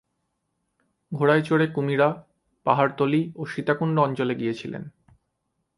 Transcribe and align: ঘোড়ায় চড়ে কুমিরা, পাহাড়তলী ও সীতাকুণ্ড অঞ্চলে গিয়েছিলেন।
ঘোড়ায় 1.11 1.41
চড়ে 1.41 1.67
কুমিরা, 1.67 2.09
পাহাড়তলী 2.65 3.21
ও 3.35 3.41
সীতাকুণ্ড 3.45 3.95
অঞ্চলে 3.99 4.33
গিয়েছিলেন। 4.35 4.83